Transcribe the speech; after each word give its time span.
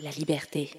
la 0.00 0.10
liberté. 0.10 0.70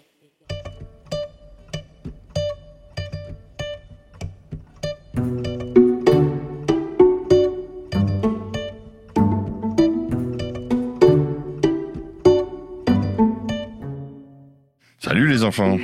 Salut 15.00 15.28
les 15.28 15.44
enfants 15.44 15.78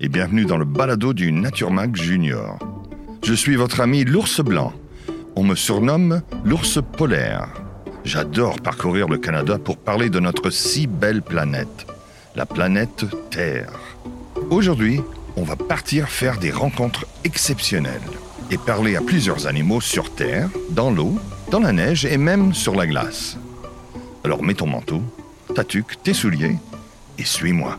et 0.00 0.08
bienvenue 0.08 0.44
dans 0.44 0.56
le 0.56 0.64
balado 0.64 1.12
du 1.12 1.32
Naturemag 1.32 1.96
Junior. 1.96 2.58
Je 3.22 3.34
suis 3.34 3.56
votre 3.56 3.80
ami 3.80 4.04
l'ours 4.04 4.40
blanc. 4.40 4.72
On 5.36 5.44
me 5.44 5.54
surnomme 5.54 6.22
l'ours 6.44 6.78
polaire. 6.96 7.48
J'adore 8.04 8.60
parcourir 8.60 9.08
le 9.08 9.18
Canada 9.18 9.58
pour 9.58 9.76
parler 9.76 10.10
de 10.10 10.20
notre 10.20 10.50
si 10.50 10.86
belle 10.86 11.22
planète, 11.22 11.86
la 12.34 12.46
planète 12.46 13.04
Terre. 13.30 13.72
Aujourd'hui, 14.50 15.00
on 15.36 15.42
va 15.42 15.56
partir 15.56 16.08
faire 16.08 16.38
des 16.38 16.50
rencontres 16.50 17.06
exceptionnelles 17.24 18.00
et 18.50 18.56
parler 18.58 18.96
à 18.96 19.02
plusieurs 19.02 19.46
animaux 19.46 19.80
sur 19.80 20.14
Terre, 20.14 20.48
dans 20.70 20.90
l'eau, 20.90 21.18
dans 21.50 21.60
la 21.60 21.72
neige 21.72 22.04
et 22.04 22.16
même 22.16 22.54
sur 22.54 22.74
la 22.74 22.86
glace. 22.86 23.36
Alors 24.24 24.42
mets 24.42 24.54
ton 24.54 24.66
manteau, 24.66 25.02
ta 25.54 25.64
tuque, 25.64 26.02
tes 26.02 26.14
souliers 26.14 26.56
et 27.18 27.24
suis-moi. 27.24 27.78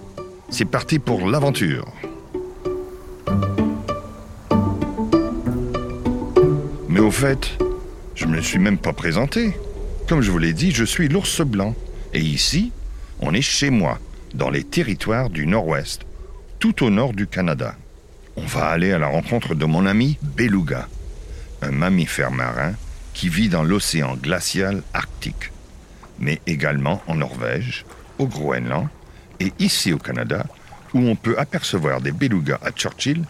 C'est 0.49 0.65
parti 0.65 0.99
pour 0.99 1.27
l'aventure. 1.27 1.87
Mais 6.89 6.99
au 6.99 7.11
fait, 7.11 7.57
je 8.13 8.25
ne 8.25 8.35
me 8.35 8.41
suis 8.41 8.59
même 8.59 8.77
pas 8.77 8.93
présenté. 8.93 9.57
Comme 10.07 10.21
je 10.21 10.29
vous 10.29 10.37
l'ai 10.37 10.53
dit, 10.53 10.71
je 10.71 10.83
suis 10.83 11.07
l'ours 11.07 11.41
blanc. 11.41 11.73
Et 12.13 12.19
ici, 12.19 12.71
on 13.19 13.33
est 13.33 13.41
chez 13.41 13.71
moi, 13.71 13.97
dans 14.33 14.49
les 14.49 14.63
territoires 14.63 15.29
du 15.29 15.45
Nord-Ouest, 15.45 16.01
tout 16.59 16.83
au 16.83 16.89
nord 16.89 17.13
du 17.13 17.27
Canada. 17.27 17.75
On 18.35 18.45
va 18.45 18.65
aller 18.65 18.91
à 18.91 18.97
la 18.97 19.07
rencontre 19.07 19.53
de 19.53 19.65
mon 19.65 19.85
ami 19.85 20.17
Beluga, 20.21 20.87
un 21.61 21.71
mammifère 21.71 22.31
marin 22.31 22.73
qui 23.13 23.29
vit 23.29 23.49
dans 23.49 23.63
l'océan 23.63 24.15
glacial 24.15 24.81
arctique, 24.93 25.51
mais 26.19 26.41
également 26.47 27.01
en 27.07 27.15
Norvège, 27.15 27.85
au 28.17 28.27
Groenland 28.27 28.87
et 29.39 29.53
ici 29.59 29.93
au 29.93 29.99
Canada, 29.99 30.45
où 30.93 30.99
on 30.99 31.15
peut 31.15 31.37
apercevoir 31.37 32.01
des 32.01 32.11
belugas 32.11 32.59
à 32.63 32.71
Churchill, 32.71 33.23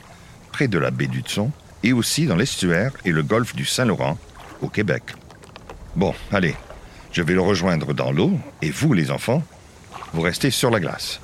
près 0.51 0.67
de 0.67 0.77
la 0.77 0.91
baie 0.91 1.07
d'Hudson, 1.07 1.51
et 1.83 1.91
aussi 1.91 2.27
dans 2.27 2.35
l'estuaire 2.35 2.93
et 3.03 3.11
le 3.11 3.23
golfe 3.23 3.55
du 3.55 3.65
Saint-Laurent, 3.65 4.17
au 4.61 4.69
Québec. 4.69 5.03
Bon, 5.95 6.13
allez, 6.31 6.55
je 7.11 7.21
vais 7.21 7.33
le 7.33 7.41
rejoindre 7.41 7.93
dans 7.93 8.11
l'eau, 8.11 8.39
et 8.61 8.71
vous, 8.71 8.93
les 8.93 9.11
enfants, 9.11 9.43
vous 10.13 10.21
restez 10.21 10.51
sur 10.51 10.69
la 10.69 10.79
glace. 10.79 11.19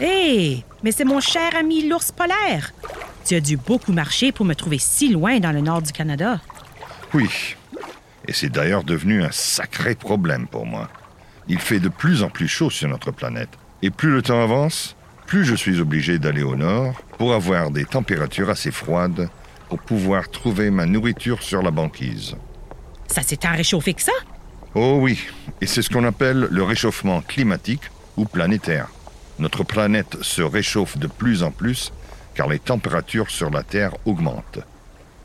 Hé, 0.00 0.64
mais 0.82 0.90
c'est 0.90 1.04
mon 1.04 1.20
cher 1.20 1.54
ami 1.54 1.86
l'ours 1.86 2.10
polaire. 2.10 2.72
Tu 3.24 3.36
as 3.36 3.40
dû 3.40 3.56
beaucoup 3.56 3.92
marcher 3.92 4.32
pour 4.32 4.44
me 4.44 4.54
trouver 4.54 4.78
si 4.78 5.10
loin 5.10 5.38
dans 5.38 5.52
le 5.52 5.60
nord 5.60 5.82
du 5.82 5.92
Canada. 5.92 6.40
Oui, 7.14 7.54
et 8.26 8.32
c'est 8.32 8.48
d'ailleurs 8.48 8.84
devenu 8.84 9.22
un 9.22 9.30
sacré 9.30 9.94
problème 9.94 10.46
pour 10.46 10.66
moi. 10.66 10.88
Il 11.48 11.58
fait 11.58 11.80
de 11.80 11.88
plus 11.88 12.22
en 12.22 12.30
plus 12.30 12.48
chaud 12.48 12.70
sur 12.70 12.88
notre 12.88 13.10
planète. 13.10 13.50
Et 13.82 13.90
plus 13.90 14.10
le 14.10 14.22
temps 14.22 14.42
avance, 14.42 14.96
plus 15.26 15.44
je 15.44 15.54
suis 15.54 15.80
obligé 15.80 16.18
d'aller 16.18 16.42
au 16.42 16.56
nord 16.56 17.02
pour 17.18 17.34
avoir 17.34 17.70
des 17.70 17.84
températures 17.84 18.50
assez 18.50 18.70
froides 18.70 19.28
pour 19.68 19.80
pouvoir 19.80 20.30
trouver 20.30 20.70
ma 20.70 20.86
nourriture 20.86 21.42
sur 21.42 21.62
la 21.62 21.70
banquise. 21.70 22.36
Ça 23.12 23.22
s'est 23.22 23.36
tant 23.36 23.54
réchauffé 23.54 23.92
que 23.92 24.00
ça? 24.00 24.12
Oh 24.74 24.96
oui, 24.98 25.20
et 25.60 25.66
c'est 25.66 25.82
ce 25.82 25.90
qu'on 25.90 26.04
appelle 26.04 26.48
le 26.50 26.62
réchauffement 26.62 27.20
climatique 27.20 27.82
ou 28.16 28.24
planétaire. 28.24 28.88
Notre 29.38 29.64
planète 29.64 30.22
se 30.22 30.40
réchauffe 30.40 30.96
de 30.96 31.06
plus 31.08 31.42
en 31.42 31.50
plus 31.50 31.92
car 32.34 32.48
les 32.48 32.58
températures 32.58 33.30
sur 33.30 33.50
la 33.50 33.62
Terre 33.62 33.92
augmentent. 34.06 34.60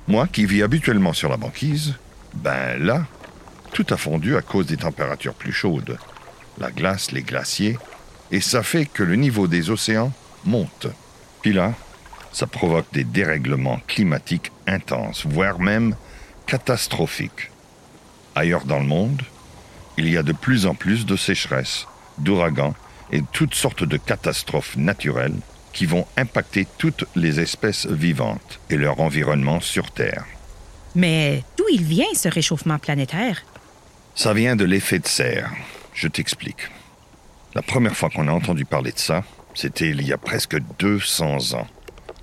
Moi 0.06 0.28
qui 0.28 0.46
vis 0.46 0.64
habituellement 0.64 1.14
sur 1.14 1.30
la 1.30 1.38
banquise, 1.38 1.96
ben 2.34 2.78
là, 2.78 3.06
tout 3.72 3.86
a 3.90 3.96
fondu 3.96 4.36
à 4.36 4.42
cause 4.42 4.66
des 4.66 4.76
températures 4.76 5.34
plus 5.34 5.54
chaudes. 5.54 5.98
La 6.58 6.72
glace, 6.72 7.14
les 7.14 7.24
glaciers, 7.24 7.78
et 8.32 8.42
ça 8.42 8.64
fait 8.64 8.86
que 8.86 9.04
le 9.04 9.16
niveau 9.16 9.48
des 9.48 9.70
océans 9.70 10.12
monte. 10.44 10.88
Puis 11.42 11.54
là, 11.54 11.74
ça 12.34 12.48
provoque 12.48 12.92
des 12.92 13.06
dérèglements 13.06 13.80
climatiques 13.88 14.52
intenses, 14.68 15.26
voire 15.26 15.62
même 15.62 15.96
catastrophiques. 16.48 17.50
Ailleurs 18.38 18.66
dans 18.66 18.78
le 18.78 18.86
monde, 18.86 19.24
il 19.98 20.08
y 20.08 20.16
a 20.16 20.22
de 20.22 20.32
plus 20.32 20.68
en 20.68 20.76
plus 20.76 21.08
de 21.08 21.16
sécheresses, 21.16 21.88
d'ouragans 22.20 22.76
et 23.12 23.24
toutes 23.34 23.56
sortes 23.56 23.84
de 23.84 23.98
catastrophes 23.98 24.78
naturelles 24.78 25.40
qui 25.74 25.88
vont 25.88 26.06
impacter 26.18 26.68
toutes 26.78 27.06
les 27.16 27.40
espèces 27.40 27.88
vivantes 27.88 28.60
et 28.70 28.78
leur 28.78 29.00
environnement 29.00 29.60
sur 29.60 29.90
Terre. 29.90 30.24
Mais 30.94 31.44
d'où 31.58 31.64
il 31.72 31.82
vient 31.82 32.14
ce 32.14 32.30
réchauffement 32.30 32.78
planétaire? 32.78 33.42
Ça 34.14 34.36
vient 34.36 34.56
de 34.56 34.66
l'effet 34.66 35.00
de 35.00 35.08
serre. 35.08 35.50
Je 35.96 36.08
t'explique. 36.08 36.70
La 37.56 37.64
première 37.64 37.98
fois 37.98 38.12
qu'on 38.12 38.28
a 38.28 38.32
entendu 38.32 38.66
parler 38.66 38.92
de 38.92 39.00
ça, 39.00 39.24
c'était 39.56 39.90
il 39.90 40.04
y 40.04 40.14
a 40.14 40.20
presque 40.20 40.60
200 40.78 41.56
ans, 41.56 41.68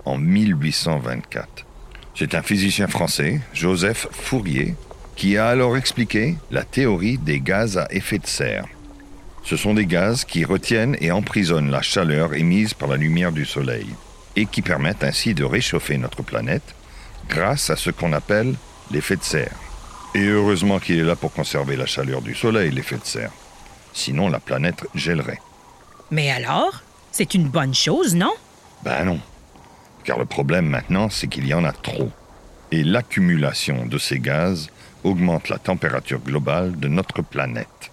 en 0.05 0.17
1824. 0.17 1.67
C'est 2.15 2.37
un 2.37 2.43
physicien 2.43 2.87
français, 2.87 3.41
Joseph 3.53 4.07
Fourier, 4.13 4.77
qui 5.17 5.37
a 5.39 5.49
alors 5.49 5.77
expliqué 5.77 6.37
la 6.51 6.65
théorie 6.65 7.19
des 7.19 7.41
gaz 7.41 7.79
à 7.79 7.87
effet 7.91 8.19
de 8.19 8.27
serre. 8.27 8.67
Ce 9.45 9.57
sont 9.57 9.75
des 9.75 9.87
gaz 9.87 10.25
qui 10.25 10.45
retiennent 10.45 10.97
et 11.01 11.11
emprisonnent 11.11 11.71
la 11.71 11.83
chaleur 11.83 12.35
émise 12.35 12.75
par 12.75 12.89
la 12.89 12.97
lumière 12.97 13.33
du 13.33 13.45
Soleil 13.45 13.87
et 14.37 14.47
qui 14.47 14.63
permettent 14.63 15.05
ainsi 15.05 15.35
de 15.35 15.45
réchauffer 15.45 15.99
notre 15.99 16.23
planète 16.23 16.75
grâce 17.29 17.71
à 17.71 17.77
ce 17.77 17.91
qu'on 17.91 18.13
appelle 18.13 18.55
l'effet 18.91 19.17
de 19.17 19.23
serre. 19.23 19.57
Et 20.15 20.25
heureusement 20.27 20.79
qu'il 20.79 20.99
est 20.99 21.05
là 21.05 21.17
pour 21.17 21.33
conserver 21.33 21.77
la 21.77 21.87
chaleur 21.87 22.23
du 22.23 22.35
Soleil, 22.35 22.71
l'effet 22.71 22.97
de 22.97 23.05
serre. 23.05 23.33
Sinon, 23.93 24.29
la 24.29 24.41
planète 24.41 24.87
gèlerait. 24.95 25.41
Mais 26.11 26.31
alors, 26.31 26.83
c'est 27.13 27.35
une 27.35 27.49
bonne 27.49 27.75
chose, 27.75 28.15
non? 28.15 28.33
Ben 28.83 29.05
non. 29.05 29.21
Car 30.05 30.19
le 30.19 30.25
problème 30.25 30.67
maintenant, 30.67 31.09
c'est 31.11 31.29
qu'il 31.29 31.47
y 31.47 31.55
en 31.55 31.65
a 31.65 31.73
trop. 31.73 32.11
Et 32.71 32.83
l'accumulation 32.83 33.87
de 33.87 33.99
ces 33.99 34.19
gaz 34.19 34.69
augmente 35.05 35.49
la 35.49 35.59
température 35.59 36.21
globale 36.21 36.79
de 36.79 36.89
notre 36.89 37.23
planète. 37.23 37.93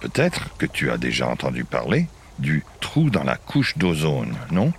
Peut-être 0.00 0.56
que 0.58 0.66
tu 0.66 0.90
as 0.90 0.98
déjà 0.98 1.26
entendu 1.26 1.64
parler 1.64 2.06
du 2.38 2.62
trou 2.80 3.10
dans 3.10 3.24
la 3.24 3.36
couche 3.36 3.76
d'ozone, 3.78 4.36
non? 4.50 4.72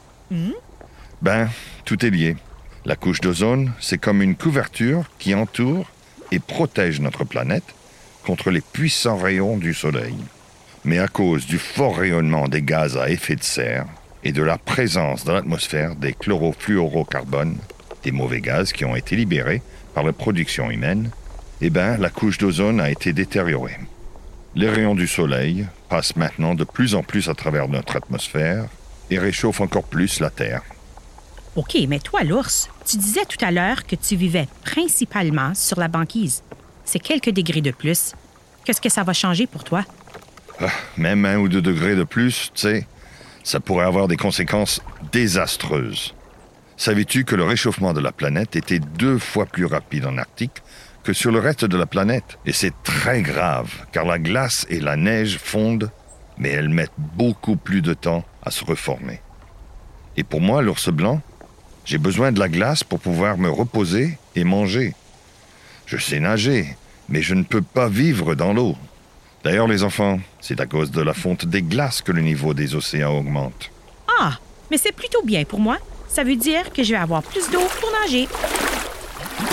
Ben, 1.22 1.50
tout 1.84 2.06
est 2.06 2.10
lié. 2.10 2.38
La 2.86 2.96
couche 2.96 3.22
d'ozone, 3.22 3.74
c'est 3.80 3.98
comme 3.98 4.22
une 4.22 4.36
couverture 4.36 5.10
qui 5.18 5.34
entoure 5.34 5.88
et 6.32 6.40
protège 6.40 7.00
notre 7.00 7.24
planète 7.24 7.74
contre 8.26 8.52
les 8.52 8.62
puissants 8.62 9.18
rayons 9.18 9.58
du 9.58 9.74
Soleil. 9.74 10.16
Mais 10.84 11.00
à 11.00 11.08
cause 11.08 11.48
du 11.48 11.58
fort 11.58 11.98
rayonnement 11.98 12.48
des 12.48 12.62
gaz 12.62 12.98
à 12.98 13.10
effet 13.10 13.36
de 13.36 13.44
serre 13.44 13.88
et 14.24 14.32
de 14.32 14.44
la 14.44 14.58
présence 14.58 15.24
dans 15.24 15.34
l'atmosphère 15.34 15.96
des 15.96 16.14
chlorofluorocarbones, 16.14 17.58
des 18.04 18.12
mauvais 18.12 18.42
gaz 18.42 18.72
qui 18.72 18.86
ont 18.86 18.96
été 18.96 19.16
libérés 19.16 19.64
par 19.96 20.04
la 20.04 20.14
production 20.14 20.70
humaine, 20.70 21.10
eh 21.62 21.70
bien, 21.70 21.98
la 21.98 22.10
couche 22.10 22.38
d'ozone 22.38 22.80
a 22.80 22.90
été 22.90 23.14
détériorée. 23.14 23.80
Les 24.56 24.70
rayons 24.70 24.96
du 24.96 25.08
Soleil 25.08 25.68
passent 25.90 26.16
maintenant 26.16 26.56
de 26.56 26.64
plus 26.64 26.96
en 26.96 27.04
plus 27.04 27.30
à 27.30 27.34
travers 27.34 27.68
notre 27.68 27.96
atmosphère 27.96 28.66
et 29.10 29.20
réchauffent 29.20 29.62
encore 29.62 29.84
plus 29.84 30.20
la 30.20 30.30
Terre. 30.30 30.62
OK, 31.56 31.78
mais 31.88 32.00
toi, 32.00 32.24
l'ours, 32.24 32.70
tu 32.86 32.98
disais 32.98 33.26
tout 33.26 33.44
à 33.44 33.52
l'heure 33.52 33.86
que 33.86 33.96
tu 33.96 34.16
vivais 34.16 34.48
principalement 34.64 35.54
sur 35.54 35.80
la 35.80 35.88
banquise. 35.88 36.44
C'est 36.84 37.00
quelques 37.00 37.32
degrés 37.32 37.62
de 37.62 37.72
plus. 37.72 38.14
Qu'est-ce 38.64 38.82
que 38.82 38.90
ça 38.90 39.04
va 39.04 39.14
changer 39.14 39.48
pour 39.48 39.64
toi? 39.64 39.86
Ah, 40.60 40.70
même 40.98 41.26
un 41.26 41.38
ou 41.38 41.48
deux 41.48 41.62
degrés 41.62 41.96
de 41.96 42.04
plus, 42.04 42.52
tu 42.54 42.62
sais, 42.62 42.88
ça 43.44 43.60
pourrait 43.60 43.86
avoir 43.86 44.08
des 44.08 44.18
conséquences 44.18 44.82
désastreuses. 45.12 46.14
Savais-tu 46.78 47.24
que 47.24 47.36
le 47.36 47.44
réchauffement 47.44 47.94
de 47.94 48.02
la 48.02 48.12
planète 48.12 48.56
était 48.56 48.80
deux 48.80 49.18
fois 49.18 49.46
plus 49.46 49.66
rapide 49.66 50.06
en 50.06 50.18
Arctique 50.18 50.62
que 51.06 51.14
sur 51.14 51.32
le 51.32 51.40
reste 51.40 51.64
de 51.64 51.78
la 51.78 51.86
planète? 51.86 52.40
Et 52.46 52.52
c'est 52.52 52.74
très 52.84 53.22
grave, 53.22 53.72
car 53.92 54.06
la 54.06 54.20
glace 54.20 54.66
et 54.70 54.80
la 54.80 54.98
neige 54.98 55.38
fondent, 55.38 55.92
mais 56.38 56.50
elles 56.50 56.70
mettent 56.70 56.92
beaucoup 56.98 57.56
plus 57.56 57.82
de 57.82 57.94
temps 57.94 58.26
à 58.44 58.52
se 58.52 58.66
reformer. 58.66 59.22
Et 60.18 60.24
pour 60.24 60.42
moi, 60.42 60.62
l'ours 60.62 60.90
blanc, 60.90 61.22
j'ai 61.86 62.00
besoin 62.00 62.32
de 62.32 62.40
la 62.40 62.50
glace 62.50 62.84
pour 62.84 63.00
pouvoir 63.00 63.38
me 63.38 63.50
reposer 63.50 64.18
et 64.36 64.44
manger. 64.44 64.96
Je 65.86 65.98
sais 65.98 66.20
nager, 66.20 66.76
mais 67.08 67.22
je 67.22 67.36
ne 67.36 67.44
peux 67.44 67.62
pas 67.62 67.88
vivre 67.88 68.34
dans 68.34 68.54
l'eau. 68.54 68.76
D'ailleurs, 69.44 69.68
les 69.68 69.84
enfants, 69.84 70.20
c'est 70.42 70.60
à 70.60 70.66
cause 70.66 70.90
de 70.90 71.02
la 71.02 71.14
fonte 71.14 71.46
des 71.46 71.62
glaces 71.62 72.02
que 72.02 72.12
le 72.12 72.22
niveau 72.22 72.56
des 72.56 72.74
océans 72.74 73.16
augmente. 73.16 73.70
Ah, 74.20 74.40
mais 74.72 74.78
c'est 74.80 74.92
plutôt 74.92 75.22
bien 75.24 75.44
pour 75.44 75.60
moi. 75.60 75.78
Ça 76.08 76.24
veut 76.24 76.36
dire 76.36 76.74
que 76.74 76.84
je 76.84 76.92
vais 76.94 77.00
avoir 77.00 77.22
plus 77.22 77.48
d'eau 77.52 77.62
pour 77.80 77.92
nager. 78.02 78.28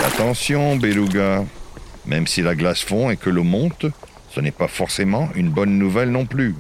Attention, 0.05 0.76
beluga. 0.76 1.44
Même 2.06 2.26
si 2.26 2.43
la 2.43 2.55
glace 2.55 2.82
fond 2.82 3.11
et 3.11 3.17
que 3.17 3.31
l'eau 3.31 3.44
monte, 3.44 3.87
Ce 4.34 4.40
n'est 4.40 4.50
pas 4.50 4.69
forcément 4.69 5.29
une 5.34 5.50
bonne 5.50 5.79
nouvelle 5.79 6.11
non 6.11 6.25
plus. 6.25 6.55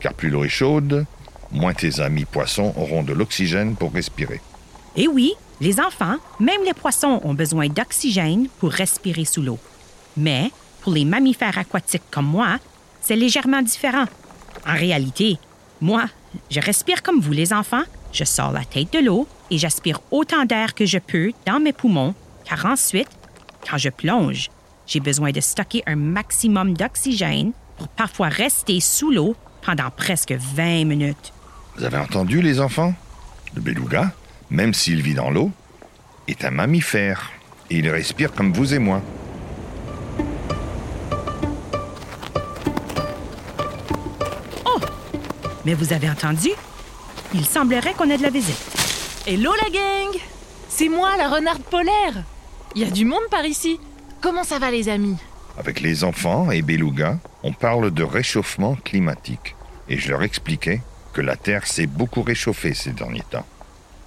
Car 0.00 0.14
plus 0.14 0.30
l'eau 0.30 0.44
est 0.44 0.48
chaude, 0.48 1.06
moins 1.52 1.74
tes 1.74 2.00
amis 2.00 2.24
poissons 2.24 2.74
auront 2.76 3.04
de 3.04 3.12
l'oxygène 3.12 3.76
pour 3.76 3.92
respirer. 3.92 4.40
Et 4.96 5.06
oui, 5.06 5.34
les 5.60 5.78
enfants, 5.78 6.16
même 6.40 6.64
les 6.64 6.74
poissons, 6.74 7.20
ont 7.22 7.34
besoin 7.34 7.68
d'oxygène 7.68 8.48
pour 8.58 8.72
respirer 8.72 9.24
sous 9.24 9.42
l'eau. 9.42 9.60
Mais 10.16 10.50
pour 10.80 10.92
les 10.92 11.04
mammifères 11.04 11.56
aquatiques 11.56 12.02
comme 12.10 12.26
moi, 12.26 12.58
c'est 13.00 13.16
légèrement 13.16 13.62
différent. 13.62 14.06
En 14.66 14.74
réalité, 14.74 15.38
moi, 15.80 16.06
je 16.50 16.60
respire 16.60 17.02
comme 17.02 17.20
vous 17.20 17.32
les 17.32 17.52
enfants, 17.52 17.84
je 18.12 18.24
sors 18.24 18.50
la 18.50 18.64
tête 18.64 18.92
de 18.92 18.98
l'eau 18.98 19.28
et 19.50 19.58
j'aspire 19.58 20.00
autant 20.10 20.44
d'air 20.44 20.74
que 20.74 20.84
je 20.84 20.98
peux 20.98 21.30
dans 21.46 21.60
mes 21.60 21.72
poumons, 21.72 22.14
car 22.44 22.66
ensuite, 22.66 23.08
quand 23.68 23.78
je 23.78 23.88
plonge, 23.88 24.50
j'ai 24.86 25.00
besoin 25.00 25.30
de 25.30 25.40
stocker 25.40 25.82
un 25.86 25.96
maximum 25.96 26.74
d'oxygène 26.74 27.52
pour 27.78 27.88
parfois 27.88 28.28
rester 28.28 28.80
sous 28.80 29.10
l'eau 29.10 29.36
pendant 29.62 29.90
presque 29.90 30.32
20 30.32 30.84
minutes. 30.84 31.32
Vous 31.76 31.84
avez 31.84 31.98
entendu, 31.98 32.42
les 32.42 32.60
enfants? 32.60 32.94
Le 33.54 33.60
beluga, 33.60 34.12
même 34.50 34.74
s'il 34.74 35.02
vit 35.02 35.14
dans 35.14 35.30
l'eau, 35.30 35.50
est 36.28 36.44
un 36.44 36.50
mammifère 36.50 37.30
et 37.70 37.78
il 37.78 37.88
respire 37.88 38.32
comme 38.32 38.52
vous 38.52 38.74
et 38.74 38.78
moi. 38.78 39.02
Mais 45.64 45.74
vous 45.74 45.92
avez 45.92 46.10
entendu? 46.10 46.48
Il 47.34 47.46
semblerait 47.46 47.94
qu'on 47.94 48.10
ait 48.10 48.18
de 48.18 48.22
la 48.22 48.30
visite. 48.30 48.58
Hello 49.26 49.52
la 49.62 49.70
gang 49.70 50.20
C'est 50.74 50.88
moi, 50.88 51.18
la 51.18 51.28
renarde 51.28 51.62
polaire 51.64 52.24
Il 52.74 52.80
y 52.80 52.84
a 52.86 52.90
du 52.90 53.04
monde 53.04 53.28
par 53.30 53.44
ici 53.44 53.78
Comment 54.22 54.42
ça 54.42 54.58
va 54.58 54.70
les 54.70 54.88
amis 54.88 55.18
Avec 55.58 55.80
les 55.80 56.02
enfants 56.02 56.50
et 56.50 56.62
Beluga, 56.62 57.18
on 57.42 57.52
parle 57.52 57.90
de 57.90 58.02
réchauffement 58.02 58.76
climatique. 58.76 59.54
Et 59.90 59.98
je 59.98 60.10
leur 60.10 60.22
expliquais 60.22 60.80
que 61.12 61.20
la 61.20 61.36
Terre 61.36 61.66
s'est 61.66 61.86
beaucoup 61.86 62.22
réchauffée 62.22 62.72
ces 62.72 62.92
derniers 62.92 63.24
temps. 63.30 63.44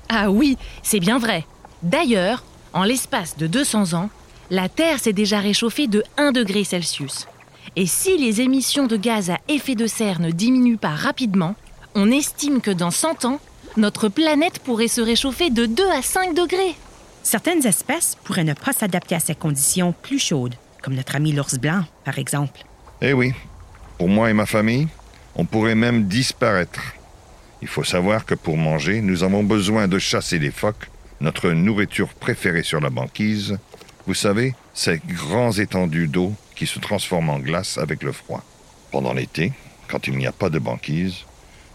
Ah 0.09 0.31
oui, 0.31 0.57
c'est 0.81 0.99
bien 0.99 1.19
vrai. 1.19 1.45
D'ailleurs, 1.83 2.43
en 2.73 2.83
l'espace 2.83 3.37
de 3.37 3.45
200 3.45 3.93
ans, 3.93 4.09
la 4.49 4.67
Terre 4.67 4.99
s'est 4.99 5.13
déjà 5.13 5.39
réchauffée 5.39 5.85
de 5.85 6.03
1 6.17 6.31
degré 6.31 6.63
Celsius. 6.63 7.27
Et 7.75 7.85
si 7.85 8.17
les 8.17 8.41
émissions 8.41 8.87
de 8.87 8.97
gaz 8.97 9.29
à 9.29 9.37
effet 9.49 9.75
de 9.75 9.85
serre 9.85 10.19
ne 10.19 10.31
diminuent 10.31 10.79
pas 10.79 10.95
rapidement, 10.95 11.53
on 11.93 12.09
estime 12.09 12.59
que 12.59 12.71
dans 12.71 12.91
100 12.91 13.25
ans, 13.25 13.39
notre 13.77 14.07
planète 14.07 14.59
pourrait 14.59 14.87
se 14.87 15.01
réchauffer 15.01 15.49
de 15.49 15.65
2 15.65 15.89
à 15.89 16.01
5 16.01 16.33
degrés. 16.33 16.75
Certaines 17.23 17.65
espèces 17.65 18.17
pourraient 18.23 18.43
ne 18.43 18.53
pas 18.53 18.71
s'adapter 18.71 19.15
à 19.15 19.19
ces 19.19 19.35
conditions 19.35 19.93
plus 20.01 20.19
chaudes, 20.19 20.55
comme 20.81 20.95
notre 20.95 21.15
ami 21.15 21.33
l'ours 21.33 21.57
blanc, 21.57 21.83
par 22.03 22.19
exemple. 22.19 22.63
Eh 23.01 23.13
oui, 23.13 23.33
pour 23.97 24.07
moi 24.07 24.29
et 24.29 24.33
ma 24.33 24.45
famille, 24.45 24.87
on 25.35 25.45
pourrait 25.45 25.75
même 25.75 26.05
disparaître. 26.05 26.81
Il 27.61 27.67
faut 27.67 27.83
savoir 27.83 28.25
que 28.25 28.35
pour 28.35 28.57
manger, 28.57 29.01
nous 29.01 29.23
avons 29.23 29.43
besoin 29.43 29.87
de 29.87 29.99
chasser 29.99 30.39
les 30.39 30.51
phoques, 30.51 30.89
notre 31.19 31.49
nourriture 31.49 32.09
préférée 32.09 32.63
sur 32.63 32.79
la 32.79 32.89
banquise. 32.89 33.57
Vous 34.07 34.13
savez, 34.13 34.53
ces 34.73 34.99
grands 34.99 35.51
étendues 35.51 36.07
d'eau 36.07 36.33
qui 36.55 36.67
se 36.67 36.79
transforment 36.79 37.31
en 37.31 37.39
glace 37.39 37.77
avec 37.77 38.03
le 38.03 38.11
froid. 38.11 38.43
Pendant 38.91 39.13
l'été, 39.13 39.51
quand 39.87 40.07
il 40.07 40.17
n'y 40.17 40.27
a 40.27 40.31
pas 40.31 40.49
de 40.49 40.59
banquise, 40.59 41.25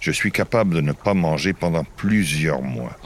je 0.00 0.10
suis 0.10 0.32
capable 0.32 0.74
de 0.74 0.80
ne 0.80 0.92
pas 0.92 1.14
manger 1.14 1.52
pendant 1.52 1.84
plusieurs 1.84 2.62
mois. 2.62 2.96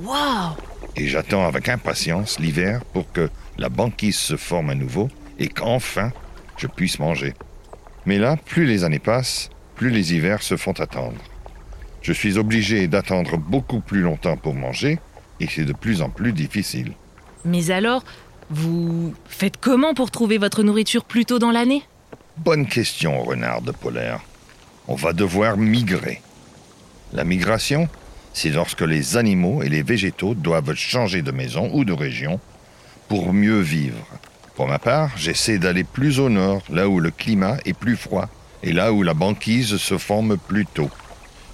Waouh 0.00 0.54
Et 0.96 1.08
j'attends 1.08 1.46
avec 1.46 1.68
impatience 1.68 2.38
l'hiver 2.38 2.84
pour 2.92 3.10
que 3.12 3.28
la 3.58 3.68
banquise 3.68 4.16
se 4.16 4.36
forme 4.36 4.70
à 4.70 4.74
nouveau 4.74 5.08
et 5.38 5.48
qu'enfin 5.48 6.12
je 6.56 6.68
puisse 6.68 6.98
manger. 6.98 7.34
Mais 8.06 8.18
là, 8.18 8.36
plus 8.36 8.64
les 8.64 8.84
années 8.84 8.98
passent, 9.00 9.50
plus 9.74 9.90
les 9.90 10.14
hivers 10.14 10.42
se 10.42 10.56
font 10.56 10.72
attendre. 10.72 11.18
Je 12.00 12.12
suis 12.12 12.38
obligé 12.38 12.86
d'attendre 12.86 13.36
beaucoup 13.36 13.80
plus 13.80 14.00
longtemps 14.00 14.36
pour 14.36 14.54
manger 14.54 14.98
et 15.40 15.48
c'est 15.48 15.64
de 15.64 15.72
plus 15.72 16.00
en 16.00 16.10
plus 16.10 16.32
difficile. 16.32 16.92
Mais 17.44 17.70
alors, 17.70 18.04
vous 18.50 19.14
faites 19.28 19.56
comment 19.60 19.94
pour 19.94 20.10
trouver 20.10 20.38
votre 20.38 20.62
nourriture 20.62 21.04
plus 21.04 21.24
tôt 21.24 21.38
dans 21.38 21.50
l'année? 21.50 21.82
Bonne 22.38 22.66
question, 22.66 23.22
renard 23.22 23.62
de 23.62 23.72
polaire. 23.72 24.20
On 24.90 24.94
va 24.94 25.12
devoir 25.12 25.58
migrer. 25.58 26.22
La 27.12 27.24
migration, 27.24 27.90
c'est 28.32 28.48
lorsque 28.48 28.80
les 28.80 29.18
animaux 29.18 29.62
et 29.62 29.68
les 29.68 29.82
végétaux 29.82 30.34
doivent 30.34 30.74
changer 30.74 31.20
de 31.20 31.30
maison 31.30 31.70
ou 31.74 31.84
de 31.84 31.92
région 31.92 32.40
pour 33.06 33.34
mieux 33.34 33.60
vivre. 33.60 34.06
Pour 34.56 34.66
ma 34.66 34.78
part, 34.78 35.10
j'essaie 35.14 35.58
d'aller 35.58 35.84
plus 35.84 36.18
au 36.20 36.30
nord, 36.30 36.62
là 36.70 36.88
où 36.88 37.00
le 37.00 37.10
climat 37.10 37.58
est 37.66 37.74
plus 37.74 37.96
froid 37.96 38.30
et 38.62 38.72
là 38.72 38.94
où 38.94 39.02
la 39.02 39.12
banquise 39.12 39.76
se 39.76 39.98
forme 39.98 40.38
plus 40.38 40.64
tôt. 40.64 40.90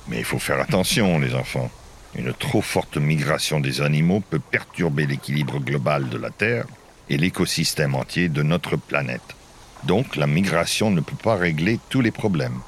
Mais 0.06 0.18
il 0.18 0.24
faut 0.24 0.38
faire 0.38 0.60
attention, 0.60 1.18
les 1.18 1.34
enfants. 1.34 1.70
Une 2.14 2.32
trop 2.32 2.62
forte 2.62 2.98
migration 2.98 3.58
des 3.58 3.80
animaux 3.80 4.20
peut 4.20 4.38
perturber 4.38 5.06
l'équilibre 5.06 5.58
global 5.58 6.08
de 6.08 6.18
la 6.18 6.30
Terre 6.30 6.66
et 7.10 7.16
l'écosystème 7.16 7.96
entier 7.96 8.28
de 8.28 8.44
notre 8.44 8.76
planète. 8.76 9.34
Donc 9.82 10.14
la 10.14 10.28
migration 10.28 10.92
ne 10.92 11.00
peut 11.00 11.16
pas 11.20 11.34
régler 11.34 11.80
tous 11.88 12.00
les 12.00 12.12
problèmes. 12.12 12.60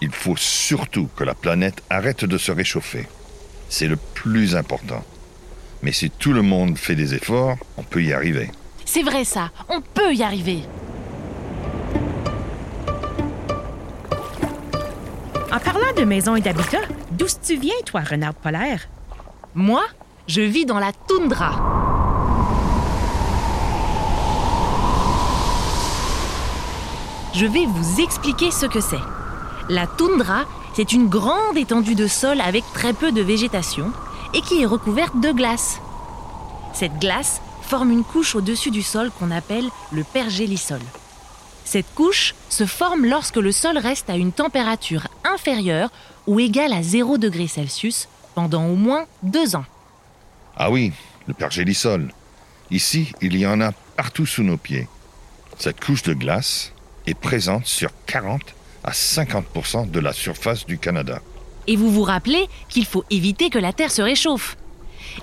Il 0.00 0.12
faut 0.12 0.36
surtout 0.36 1.08
que 1.16 1.24
la 1.24 1.34
planète 1.34 1.82
arrête 1.90 2.24
de 2.24 2.38
se 2.38 2.52
réchauffer. 2.52 3.06
C'est 3.68 3.88
le 3.88 3.96
plus 3.96 4.54
important. 4.54 5.04
Mais 5.82 5.92
si 5.92 6.10
tout 6.10 6.32
le 6.32 6.42
monde 6.42 6.78
fait 6.78 6.94
des 6.94 7.14
efforts, 7.14 7.56
on 7.76 7.82
peut 7.82 8.02
y 8.02 8.12
arriver. 8.12 8.50
C'est 8.84 9.02
vrai 9.02 9.24
ça, 9.24 9.50
on 9.68 9.80
peut 9.80 10.14
y 10.14 10.22
arriver. 10.22 10.62
En 15.50 15.58
parlant 15.58 15.92
de 15.96 16.04
maison 16.04 16.36
et 16.36 16.40
d'habitat, 16.40 16.82
d'où 17.10 17.26
tu 17.44 17.56
viens, 17.56 17.74
toi, 17.84 18.02
renard 18.02 18.34
polaire? 18.34 18.88
Moi, 19.54 19.82
je 20.26 20.42
vis 20.42 20.66
dans 20.66 20.78
la 20.78 20.92
toundra. 20.92 21.52
Je 27.34 27.46
vais 27.46 27.66
vous 27.66 28.00
expliquer 28.00 28.50
ce 28.50 28.66
que 28.66 28.80
c'est. 28.80 28.96
La 29.68 29.86
toundra, 29.86 30.46
c'est 30.74 30.92
une 30.92 31.08
grande 31.08 31.58
étendue 31.58 31.94
de 31.94 32.06
sol 32.06 32.40
avec 32.40 32.64
très 32.72 32.94
peu 32.94 33.12
de 33.12 33.20
végétation 33.20 33.92
et 34.32 34.40
qui 34.40 34.62
est 34.62 34.66
recouverte 34.66 35.20
de 35.20 35.30
glace. 35.30 35.78
Cette 36.72 36.98
glace 36.98 37.42
forme 37.60 37.90
une 37.90 38.04
couche 38.04 38.34
au-dessus 38.34 38.70
du 38.70 38.82
sol 38.82 39.10
qu'on 39.18 39.30
appelle 39.30 39.66
le 39.92 40.04
pergélisol. 40.04 40.80
Cette 41.66 41.92
couche 41.94 42.34
se 42.48 42.64
forme 42.64 43.04
lorsque 43.04 43.36
le 43.36 43.52
sol 43.52 43.76
reste 43.76 44.08
à 44.08 44.16
une 44.16 44.32
température 44.32 45.06
inférieure 45.22 45.90
ou 46.26 46.40
égale 46.40 46.72
à 46.72 46.82
0 46.82 47.18
degré 47.18 47.46
Celsius 47.46 48.08
pendant 48.34 48.64
au 48.68 48.74
moins 48.74 49.04
deux 49.22 49.54
ans. 49.54 49.66
Ah 50.56 50.70
oui, 50.70 50.92
le 51.26 51.34
pergélisol. 51.34 52.10
Ici, 52.70 53.12
il 53.20 53.36
y 53.36 53.46
en 53.46 53.60
a 53.60 53.72
partout 53.96 54.24
sous 54.24 54.42
nos 54.42 54.56
pieds. 54.56 54.88
Cette 55.58 55.84
couche 55.84 56.04
de 56.04 56.14
glace 56.14 56.72
est 57.06 57.18
présente 57.18 57.66
sur 57.66 57.90
40 58.06 58.54
à 58.84 58.92
50% 58.92 59.90
de 59.90 60.00
la 60.00 60.12
surface 60.12 60.66
du 60.66 60.78
Canada. 60.78 61.20
Et 61.66 61.76
vous 61.76 61.90
vous 61.90 62.02
rappelez 62.02 62.48
qu'il 62.68 62.86
faut 62.86 63.04
éviter 63.10 63.50
que 63.50 63.58
la 63.58 63.72
Terre 63.72 63.90
se 63.90 64.02
réchauffe. 64.02 64.56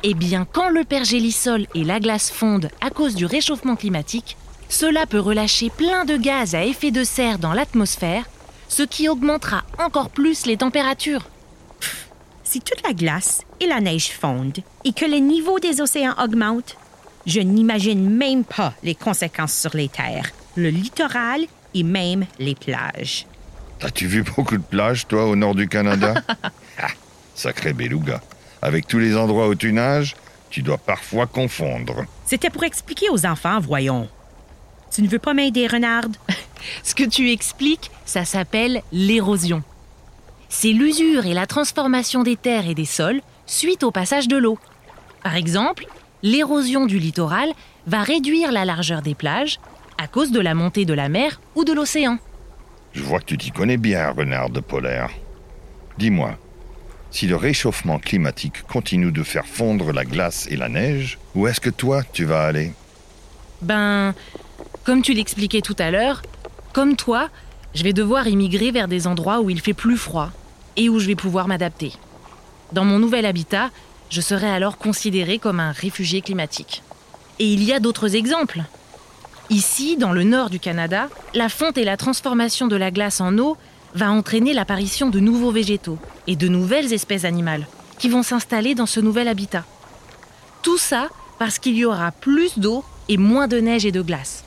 Eh 0.03 0.13
bien, 0.13 0.45
quand 0.51 0.69
le 0.69 0.83
pergélisol 0.83 1.67
et 1.73 1.83
la 1.83 1.99
glace 1.99 2.31
fondent 2.31 2.69
à 2.81 2.89
cause 2.89 3.15
du 3.15 3.25
réchauffement 3.25 3.75
climatique, 3.75 4.37
cela 4.69 5.05
peut 5.05 5.19
relâcher 5.19 5.69
plein 5.69 6.05
de 6.05 6.17
gaz 6.17 6.55
à 6.55 6.65
effet 6.65 6.91
de 6.91 7.03
serre 7.03 7.39
dans 7.39 7.53
l'atmosphère, 7.53 8.25
ce 8.67 8.83
qui 8.83 9.09
augmentera 9.09 9.63
encore 9.79 10.09
plus 10.09 10.45
les 10.45 10.57
températures. 10.57 11.27
Si 12.43 12.61
toute 12.61 12.85
la 12.85 12.93
glace 12.93 13.41
et 13.59 13.67
la 13.67 13.81
neige 13.81 14.11
fondent 14.11 14.59
et 14.83 14.93
que 14.93 15.05
le 15.05 15.17
niveau 15.17 15.59
des 15.59 15.81
océans 15.81 16.15
augmente, 16.23 16.77
je 17.25 17.39
n'imagine 17.39 18.07
même 18.09 18.43
pas 18.43 18.73
les 18.83 18.95
conséquences 18.95 19.59
sur 19.59 19.75
les 19.75 19.89
terres, 19.89 20.29
le 20.55 20.69
littoral 20.69 21.41
et 21.73 21.83
même 21.83 22.25
les 22.39 22.55
plages. 22.55 23.25
T'as-tu 23.79 24.07
vu 24.07 24.23
beaucoup 24.35 24.57
de 24.57 24.63
plages, 24.63 25.07
toi, 25.07 25.25
au 25.25 25.35
nord 25.35 25.55
du 25.55 25.67
Canada? 25.67 26.15
Ah, 26.77 26.89
Sacré 27.35 27.71
beluga. 27.71 28.21
Avec 28.61 28.85
tous 28.85 28.99
les 28.99 29.15
endroits 29.15 29.47
où 29.47 29.55
tu 29.55 29.71
nages, 29.71 30.13
tu 30.49 30.61
dois 30.61 30.77
parfois 30.77 31.25
confondre. 31.25 32.03
C'était 32.25 32.49
pour 32.49 32.65
expliquer 32.65 33.09
aux 33.09 33.25
enfants, 33.25 33.59
voyons. 33.61 34.09
Tu 34.91 35.01
ne 35.01 35.07
veux 35.07 35.19
pas 35.19 35.33
m'aider, 35.33 35.67
renarde? 35.67 36.17
Ce 36.83 36.93
que 36.93 37.05
tu 37.05 37.31
expliques, 37.31 37.91
ça 38.05 38.25
s'appelle 38.25 38.81
l'érosion. 38.91 39.63
C'est 40.49 40.73
l'usure 40.73 41.25
et 41.25 41.33
la 41.33 41.45
transformation 41.45 42.23
des 42.23 42.35
terres 42.35 42.67
et 42.67 42.75
des 42.75 42.85
sols 42.85 43.21
suite 43.45 43.83
au 43.83 43.91
passage 43.91 44.27
de 44.27 44.37
l'eau. 44.37 44.57
Par 45.23 45.35
exemple, 45.35 45.85
l'érosion 46.23 46.85
du 46.87 46.99
littoral 46.99 47.49
va 47.87 48.03
réduire 48.03 48.51
la 48.51 48.65
largeur 48.65 49.01
des 49.01 49.15
plages 49.15 49.59
à 49.97 50.07
cause 50.07 50.31
de 50.31 50.39
la 50.41 50.53
montée 50.55 50.83
de 50.85 50.93
la 50.93 51.07
mer 51.07 51.39
ou 51.55 51.63
de 51.63 51.71
l'océan. 51.71 52.17
Je 52.95 53.03
vois 53.03 53.19
que 53.19 53.25
tu 53.25 53.37
t'y 53.37 53.51
connais 53.51 53.77
bien, 53.77 54.09
renard 54.11 54.49
de 54.49 54.61
polaire. 54.61 55.09
Dis-moi, 55.97 56.37
si 57.11 57.27
le 57.27 57.35
réchauffement 57.35 57.99
climatique 57.99 58.63
continue 58.63 59.11
de 59.11 59.21
faire 59.21 59.45
fondre 59.45 59.91
la 59.91 60.05
glace 60.05 60.47
et 60.49 60.55
la 60.55 60.69
neige, 60.69 61.19
où 61.35 61.45
est-ce 61.47 61.59
que 61.59 61.69
toi 61.69 62.03
tu 62.13 62.23
vas 62.25 62.45
aller? 62.45 62.71
Ben, 63.61 64.13
comme 64.85 65.01
tu 65.01 65.13
l'expliquais 65.13 65.61
tout 65.61 65.75
à 65.79 65.91
l'heure, 65.91 66.21
Comme 66.73 66.97
toi, 66.97 67.29
je 67.73 67.83
vais 67.83 67.93
devoir 67.93 68.27
immigrer 68.27 68.71
vers 68.71 68.89
des 68.89 69.07
endroits 69.07 69.39
où 69.39 69.49
il 69.49 69.61
fait 69.61 69.73
plus 69.73 69.95
froid 69.95 70.31
et 70.75 70.89
où 70.89 70.99
je 70.99 71.07
vais 71.07 71.15
pouvoir 71.15 71.47
m'adapter. 71.47 71.93
Dans 72.73 72.83
mon 72.83 72.99
nouvel 72.99 73.25
habitat, 73.25 73.71
je 74.09 74.19
serai 74.19 74.47
alors 74.47 74.77
considéré 74.77 75.39
comme 75.39 75.61
un 75.61 75.71
réfugié 75.71 76.19
climatique. 76.19 76.83
Et 77.39 77.45
il 77.47 77.63
y 77.63 77.71
a 77.71 77.79
d'autres 77.79 78.17
exemples. 78.17 78.63
Ici, 79.49 79.95
dans 79.95 80.11
le 80.11 80.23
nord 80.23 80.49
du 80.49 80.59
Canada, 80.59 81.07
la 81.35 81.49
fonte 81.49 81.77
et 81.77 81.83
la 81.83 81.97
transformation 81.97 82.67
de 82.67 82.75
la 82.75 82.89
glace 82.89 83.21
en 83.21 83.37
eau 83.37 83.57
va 83.93 84.11
entraîner 84.11 84.53
l'apparition 84.53 85.09
de 85.09 85.19
nouveaux 85.19 85.51
végétaux 85.51 85.99
et 86.25 86.35
de 86.35 86.47
nouvelles 86.47 86.93
espèces 86.93 87.25
animales 87.25 87.67
qui 87.99 88.09
vont 88.09 88.23
s'installer 88.23 88.73
dans 88.73 88.87
ce 88.87 88.99
nouvel 88.99 89.27
habitat. 89.27 89.63
Tout 90.63 90.79
ça 90.79 91.09
parce 91.37 91.59
qu'il 91.59 91.75
y 91.75 91.85
aura 91.85 92.11
plus 92.11 92.57
d'eau 92.57 92.83
et 93.07 93.17
moins 93.17 93.47
de 93.47 93.59
neige 93.59 93.85
et 93.85 93.91
de 93.91 94.01
glace. 94.01 94.43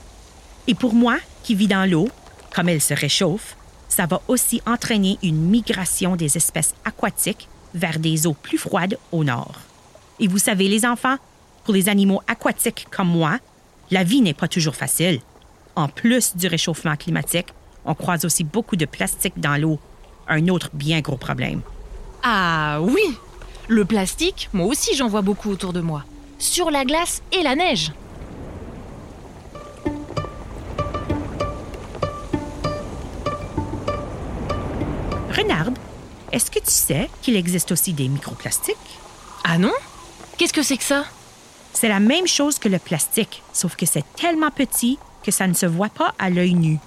Et 0.67 0.75
pour 0.75 0.93
moi, 0.93 1.17
qui 1.43 1.55
vis 1.55 1.67
dans 1.67 1.89
l'eau, 1.89 2.09
comme 2.53 2.67
elle 2.67 2.81
se 2.81 2.93
réchauffe, 2.93 3.55
ça 3.87 4.05
va 4.05 4.21
aussi 4.27 4.61
entraîner 4.67 5.17
une 5.23 5.39
migration 5.39 6.15
des 6.15 6.35
espèces 6.35 6.75
aquatiques 6.83 7.47
vers 7.73 7.99
des 7.99 8.27
eaux 8.27 8.33
plus 8.33 8.57
froides 8.57 8.97
au 9.11 9.23
nord. 9.23 9.55
Et 10.19 10.27
vous 10.27 10.37
savez, 10.37 10.67
les 10.67 10.85
enfants, 10.85 11.15
pour 11.63 11.73
les 11.73 11.87
animaux 11.87 12.21
aquatiques 12.27 12.87
comme 12.91 13.09
moi, 13.09 13.39
la 13.91 14.03
vie 14.03 14.21
n'est 14.21 14.33
pas 14.33 14.47
toujours 14.47 14.75
facile. 14.75 15.19
En 15.75 15.87
plus 15.87 16.35
du 16.35 16.47
réchauffement 16.47 16.95
climatique, 16.95 17.47
on 17.85 17.95
croise 17.95 18.25
aussi 18.25 18.43
beaucoup 18.43 18.75
de 18.75 18.85
plastique 18.85 19.39
dans 19.39 19.59
l'eau, 19.59 19.79
un 20.27 20.47
autre 20.49 20.69
bien 20.73 21.01
gros 21.01 21.17
problème. 21.17 21.61
Ah 22.23 22.79
oui 22.81 23.01
Le 23.67 23.85
plastique, 23.85 24.49
moi 24.53 24.65
aussi 24.65 24.95
j'en 24.95 25.07
vois 25.07 25.21
beaucoup 25.21 25.49
autour 25.49 25.73
de 25.73 25.81
moi. 25.81 26.03
Sur 26.37 26.71
la 26.71 26.85
glace 26.85 27.21
et 27.31 27.43
la 27.43 27.55
neige. 27.55 27.91
Renard, 35.31 35.71
est-ce 36.31 36.51
que 36.51 36.59
tu 36.59 36.71
sais 36.71 37.09
qu'il 37.21 37.35
existe 37.35 37.71
aussi 37.71 37.93
des 37.93 38.07
microplastiques? 38.07 38.75
Ah 39.43 39.57
non? 39.57 39.71
Qu'est-ce 40.37 40.53
que 40.53 40.63
c'est 40.63 40.77
que 40.77 40.83
ça? 40.83 41.05
C'est 41.73 41.89
la 41.89 41.99
même 41.99 42.27
chose 42.27 42.59
que 42.59 42.69
le 42.69 42.79
plastique, 42.79 43.41
sauf 43.53 43.75
que 43.75 43.85
c'est 43.85 44.05
tellement 44.15 44.51
petit 44.51 44.97
que 45.23 45.31
ça 45.31 45.47
ne 45.47 45.53
se 45.53 45.65
voit 45.65 45.89
pas 45.89 46.13
à 46.19 46.29
l'œil 46.29 46.53
nu. 46.53 46.79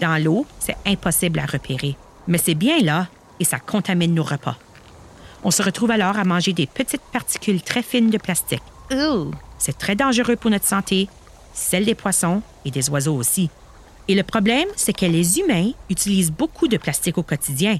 Dans 0.00 0.22
l'eau, 0.22 0.46
c'est 0.60 0.76
impossible 0.86 1.38
à 1.38 1.46
repérer. 1.46 1.96
Mais 2.26 2.38
c'est 2.38 2.54
bien 2.54 2.80
là 2.80 3.08
et 3.40 3.44
ça 3.44 3.58
contamine 3.58 4.14
nos 4.14 4.22
repas. 4.22 4.56
On 5.44 5.50
se 5.50 5.62
retrouve 5.62 5.90
alors 5.90 6.18
à 6.18 6.24
manger 6.24 6.52
des 6.52 6.66
petites 6.66 7.02
particules 7.12 7.62
très 7.62 7.82
fines 7.82 8.10
de 8.10 8.18
plastique. 8.18 8.62
Oh 8.92 9.30
C'est 9.58 9.78
très 9.78 9.94
dangereux 9.94 10.36
pour 10.36 10.50
notre 10.50 10.66
santé, 10.66 11.08
celle 11.52 11.84
des 11.84 11.94
poissons 11.94 12.42
et 12.64 12.70
des 12.70 12.90
oiseaux 12.90 13.16
aussi. 13.16 13.50
Et 14.08 14.14
le 14.14 14.22
problème, 14.22 14.68
c'est 14.76 14.96
que 14.96 15.06
les 15.06 15.38
humains 15.38 15.70
utilisent 15.90 16.32
beaucoup 16.32 16.66
de 16.66 16.78
plastique 16.78 17.18
au 17.18 17.22
quotidien, 17.22 17.78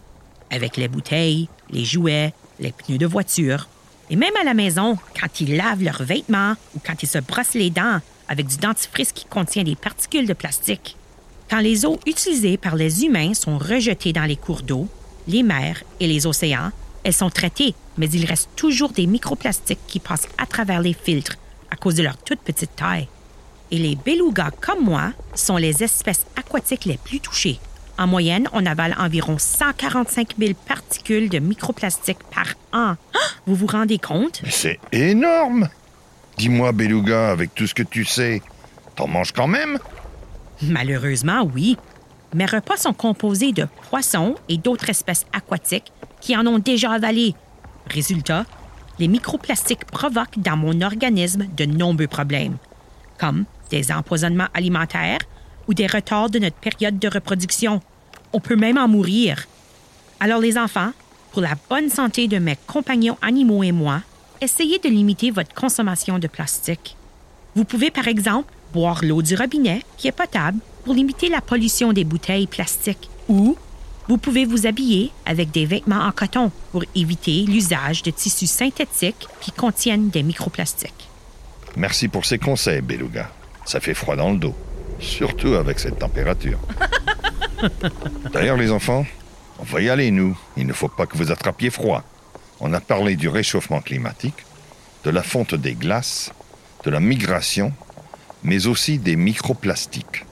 avec 0.51 0.77
les 0.77 0.89
bouteilles, 0.89 1.49
les 1.71 1.85
jouets, 1.85 2.35
les 2.61 2.73
pneus 2.73 2.99
de 2.99 3.07
voiture. 3.07 3.67
Et 4.11 4.17
même 4.17 4.37
à 4.41 4.45
la 4.45 4.55
maison, 4.55 4.97
quand 5.19 5.41
ils 5.41 5.57
lavent 5.57 5.83
leurs 5.83 6.03
vêtements 6.03 6.55
ou 6.75 6.81
quand 6.85 7.03
ils 7.03 7.09
se 7.09 7.19
brossent 7.19 7.55
les 7.55 7.71
dents 7.71 8.01
avec 8.29 8.47
du 8.47 8.57
dentifrice 8.57 9.13
qui 9.13 9.25
contient 9.25 9.65
des 9.65 9.77
particules 9.77 10.27
de 10.27 10.33
plastique. 10.33 10.97
Quand 11.51 11.61
les 11.61 11.87
eaux 11.87 11.99
utilisées 12.07 12.59
par 12.59 12.77
les 12.77 13.05
humains 13.05 13.35
sont 13.35 13.59
rejetées 13.59 14.13
dans 14.13 14.25
les 14.25 14.37
cours 14.37 14.63
d'eau, 14.63 14.89
les 15.27 15.43
mers 15.43 15.83
et 16.01 16.07
les 16.07 16.27
océans, 16.27 16.71
elles 17.05 17.15
sont 17.15 17.31
traitées, 17.31 17.75
mais 17.97 18.09
il 18.11 18.25
reste 18.27 18.51
toujours 18.57 18.91
des 18.91 19.07
microplastiques 19.07 19.79
qui 19.87 19.99
passent 19.99 20.29
à 20.37 20.47
travers 20.47 20.81
les 20.81 20.93
filtres 20.93 21.37
à 21.71 21.77
cause 21.77 21.95
de 21.95 22.03
leur 22.03 22.17
toute 22.17 22.41
petite 22.41 22.77
taille. 22.77 23.09
Et 23.71 23.79
les 23.79 23.97
belugas 23.97 24.51
comme 24.61 24.85
moi 24.85 25.13
sont 25.35 25.57
les 25.57 25.83
espèces 25.83 26.27
aquatiques 26.37 26.87
les 26.87 26.97
plus 26.97 27.21
touchées. 27.21 27.61
En 27.99 28.07
moyenne, 28.07 28.49
on 28.53 28.65
avale 28.65 28.95
environ 28.99 29.39
145 29.39 30.37
000 30.39 30.53
particules 30.67 31.29
de 31.29 31.41
microplastiques 31.41 32.23
par 32.33 32.47
an. 32.73 32.95
Ah! 33.13 33.19
Vous 33.45 33.57
vous 33.57 33.67
rendez 33.67 33.99
compte? 33.99 34.41
C'est 34.49 34.79
énorme 34.93 35.69
Dis-moi, 36.37 36.71
Beluga, 36.71 37.31
avec 37.31 37.53
tout 37.57 37.67
ce 37.67 37.75
que 37.75 37.83
tu 37.83 38.05
sais, 38.05 38.41
t'en 38.95 39.09
manges 39.09 39.33
quand 39.33 39.49
même? 39.49 39.81
Malheureusement, 40.63 41.43
oui. 41.53 41.77
Mes 42.35 42.47
repas 42.47 42.77
sont 42.77 42.93
composés 42.93 43.51
de 43.51 43.67
poissons 43.91 44.37
et 44.49 44.59
d'autres 44.59 44.91
espèces 44.91 45.27
aquatiques 45.33 45.93
qui 46.21 46.37
en 46.37 46.47
ont 46.47 46.61
déjà 46.61 46.93
avalé. 46.93 47.35
Résultat, 47.91 48.45
les 49.01 49.09
microplastiques 49.09 49.87
provoquent 49.87 50.39
dans 50.39 50.57
mon 50.57 50.83
organisme 50.83 51.47
de 51.57 51.65
nombreux 51.65 52.07
problèmes, 52.07 52.59
comme 53.19 53.45
des 53.71 53.91
empoisonnements 53.91 54.49
alimentaires 54.55 55.21
ou 55.69 55.75
des 55.75 55.87
retards 55.87 56.31
de 56.31 56.39
notre 56.39 56.57
période 56.57 56.99
de 56.99 57.09
reproduction. 57.09 57.81
On 58.33 58.41
peut 58.41 58.57
même 58.57 58.79
en 58.79 58.89
mourir. 58.89 59.47
Alors 60.19 60.41
les 60.41 60.59
enfants, 60.59 60.93
pour 61.31 61.43
la 61.43 61.55
bonne 61.69 61.91
santé 61.91 62.27
de 62.27 62.39
mes 62.39 62.57
compagnons 62.67 63.19
animaux 63.23 63.63
et 63.63 63.73
moi, 63.73 64.03
essayez 64.41 64.79
de 64.79 64.89
limiter 64.89 65.31
votre 65.31 65.55
consommation 65.55 66.19
de 66.19 66.27
plastique. 66.27 66.97
Vous 67.55 67.65
pouvez 67.65 67.91
par 67.91 68.09
exemple 68.09 68.53
boire 68.73 69.05
l'eau 69.05 69.23
du 69.23 69.35
robinet 69.35 69.83
qui 69.97 70.09
est 70.09 70.13
potable 70.13 70.59
pour 70.85 70.95
limiter 70.95 71.29
la 71.29 71.41
pollution 71.41 71.93
des 71.93 72.05
bouteilles 72.05 72.47
plastiques 72.47 73.09
ou 73.29 73.57
vous 74.09 74.17
pouvez 74.17 74.47
vous 74.47 74.67
habiller 74.67 75.11
avec 75.27 75.51
des 75.51 75.67
vêtements 75.67 76.01
en 76.01 76.13
coton 76.13 76.51
pour 76.73 76.83
éviter 76.95 77.45
l'usage 77.47 78.03
de 78.03 78.11
tissus 78.11 78.47
synthétiques 78.47 79.27
qui 79.41 79.53
contiennent 79.53 80.09
des 80.09 80.23
microplastiques. 80.23 81.09
Merci 81.77 82.09
pour 82.09 82.25
ces 82.25 82.39
conseils, 82.39 82.81
Beluga. 82.81 83.31
Ça 83.67 83.81
fait 83.81 83.93
froid 83.93 84.17
dans 84.17 84.33
le 84.33 84.39
dos, 84.39 84.55
surtout 84.99 85.55
avec 85.55 85.79
cette 85.79 85.99
température. 85.99 86.59
D'ailleurs, 88.33 88.57
les 88.57 88.71
enfants, 88.71 89.05
on 89.59 89.65
va 89.65 89.81
y 89.81 89.89
aller, 89.89 90.11
nous. 90.11 90.39
Il 90.57 90.67
ne 90.67 90.73
faut 90.73 90.89
pas 90.89 91.07
que 91.07 91.17
vous 91.17 91.31
attrapiez 91.31 91.71
froid. 91.71 92.03
On 92.61 92.73
a 92.73 92.81
parlé 92.81 93.17
du 93.17 93.29
réchauffement 93.29 93.81
climatique, 93.81 94.45
de 95.05 95.11
la 95.11 95.23
fonte 95.23 95.55
des 95.55 95.75
glaces, 95.75 96.33
de 96.85 96.91
la 96.91 97.01
migration, 97.01 97.73
mais 98.43 98.67
aussi 98.67 98.99
des 98.99 99.17
microplastiques. 99.17 100.25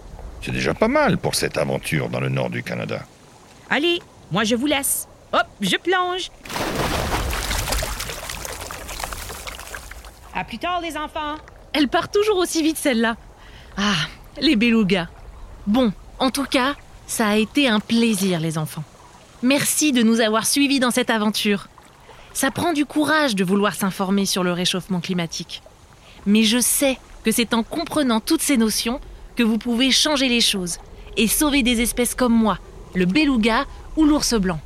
C'est 0.43 0.53
déjà 0.53 0.75
pas 0.75 0.89
mal 0.89 1.19
pour 1.19 1.35
cette 1.35 1.59
aventure 1.59 2.09
dans 2.09 2.21
le 2.21 2.29
nord 2.29 2.51
du 2.51 2.63
Canada. 2.63 3.01
Allez, 3.69 4.01
moi 4.31 4.45
je 4.45 4.55
vous 4.55 4.67
laisse. 4.67 5.09
Hop, 5.33 5.47
je 5.61 5.77
plonge. 5.77 6.31
À 10.35 10.45
plus 10.45 10.59
tard, 10.59 10.81
les 10.81 10.97
enfants. 10.97 11.37
Elle 11.73 11.89
part 11.89 12.11
toujours 12.11 12.37
aussi 12.37 12.63
vite 12.63 12.77
celle-là. 12.77 13.17
Ah, 13.77 13.95
les 14.41 14.57
belugas. 14.57 15.09
Bon, 15.67 15.93
en 16.19 16.31
tout 16.31 16.45
cas, 16.45 16.75
ça 17.07 17.29
a 17.29 17.37
été 17.37 17.69
un 17.69 17.81
plaisir 17.81 18.41
les 18.41 18.59
enfants. 18.59 18.85
Merci 19.43 19.93
de 19.93 20.03
nous 20.03 20.21
avoir 20.21 20.47
suivis 20.47 20.81
dans 20.81 20.91
cette 20.91 21.11
aventure. 21.11 21.69
Ça 22.33 22.51
prend 22.51 22.73
du 22.73 22.85
courage 22.85 23.35
de 23.35 23.45
vouloir 23.45 23.75
s'informer 23.75 24.27
sur 24.27 24.45
le 24.45 24.53
réchauffement 24.53 25.01
climatique. 25.01 25.63
Mais 26.27 26.43
je 26.43 26.59
sais 26.59 26.99
que 27.25 27.31
c'est 27.33 27.55
en 27.55 27.63
comprenant 27.63 28.21
toutes 28.21 28.43
ces 28.43 28.57
notions 28.57 29.01
que 29.37 29.43
vous 29.43 29.59
pouvez 29.59 29.91
changer 29.91 30.29
les 30.29 30.41
choses 30.41 30.79
et 31.17 31.29
sauver 31.29 31.63
des 31.63 31.81
espèces 31.81 32.15
comme 32.15 32.35
moi, 32.35 32.59
le 32.95 33.07
beluga 33.07 33.65
ou 33.97 34.05
l'ours 34.05 34.35
blanc. 34.35 34.61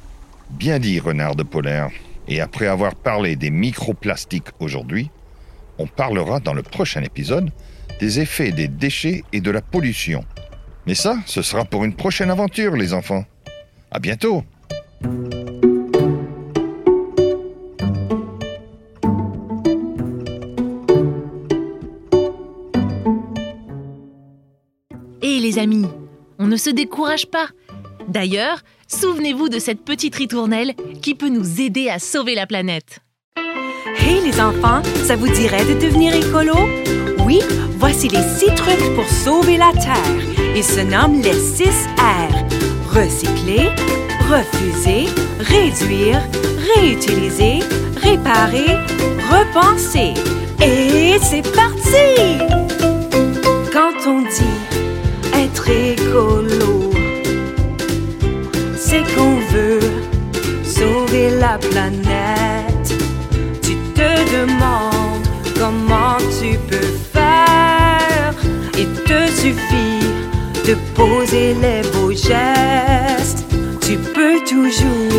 Bien 0.51 0.79
dit, 0.79 0.99
renard 0.99 1.37
de 1.37 1.43
polaire. 1.43 1.91
Et 2.29 2.41
après 2.41 2.67
avoir 2.67 2.95
parlé 2.95 3.37
des 3.37 3.51
microplastiques 3.51 4.49
aujourd'hui, 4.59 5.11
on 5.79 5.87
parlera 5.87 6.41
dans 6.41 6.55
le 6.55 6.63
prochain 6.63 7.03
épisode 7.03 7.51
des 8.01 8.19
effets 8.19 8.51
des 8.51 8.67
déchets 8.67 9.23
et 9.33 9.41
de 9.41 9.51
la 9.51 9.61
pollution. 9.61 10.25
Mais 10.87 10.95
ça, 10.95 11.19
ce 11.27 11.43
sera 11.43 11.65
pour 11.65 11.85
une 11.85 11.95
prochaine 11.95 12.31
aventure, 12.31 12.75
les 12.75 12.95
enfants. 12.95 13.25
À 13.91 13.99
bientôt! 13.99 14.43
Et 25.23 25.39
les 25.39 25.59
amis, 25.59 25.87
on 26.39 26.47
ne 26.47 26.57
se 26.57 26.71
décourage 26.71 27.27
pas. 27.27 27.49
D'ailleurs, 28.09 28.63
souvenez-vous 28.89 29.51
de 29.51 29.59
cette 29.59 29.85
petite 29.85 30.15
ritournelle 30.15 30.75
qui 31.03 31.15
peut 31.15 31.29
nous 31.29 31.61
aider 31.61 31.91
à 31.91 31.99
sauver 31.99 32.35
la 32.35 32.47
planète. 32.47 33.01
Hey 33.99 34.23
les 34.25 34.41
enfants, 34.41 34.83
ça 35.05 35.17
vous 35.17 35.29
dirait 35.29 35.65
de 35.65 35.75
devenir 35.75 36.15
écolo? 36.15 36.55
Voici 37.79 38.09
les 38.09 38.23
six 38.23 38.53
trucs 38.57 38.95
pour 38.95 39.09
sauver 39.09 39.57
la 39.57 39.73
Terre. 39.73 40.57
Ils 40.57 40.65
se 40.65 40.81
nomment 40.81 41.23
les 41.23 41.33
6 41.33 41.67
R. 41.99 42.33
Recycler, 42.93 43.69
refuser, 44.29 45.07
réduire, 45.39 46.21
réutiliser, 46.75 47.61
réparer, 48.03 48.77
repenser. 49.31 50.15
Et 50.61 51.19
c'est 51.23 51.43
parti! 51.55 52.39
Quand 53.73 53.95
on 54.07 54.23
dit 54.23 54.59
être 55.35 55.69
écolo, 55.71 56.91
c'est 58.77 59.05
qu'on 59.15 59.37
veut 59.53 59.81
sauver 60.65 61.31
la 61.39 61.59
planète. 61.59 62.95
Tu 63.63 63.77
te 63.95 64.11
demandes 64.33 64.90
poser 71.01 71.55
les 71.55 71.83
beaux 71.93 72.13
gestes. 72.13 73.45
Tu 73.81 73.97
peux 73.97 74.39
toujours 74.47 75.10